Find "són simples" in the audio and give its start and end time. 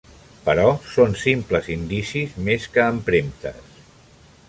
0.93-1.69